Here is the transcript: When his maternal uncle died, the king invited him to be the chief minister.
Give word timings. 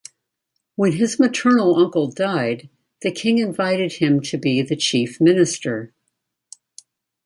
When 0.77 0.93
his 0.93 1.19
maternal 1.19 1.75
uncle 1.75 2.09
died, 2.11 2.71
the 3.03 3.11
king 3.11 3.37
invited 3.37 3.93
him 3.97 4.19
to 4.21 4.37
be 4.39 4.63
the 4.63 4.75
chief 4.75 5.21
minister. 5.21 5.93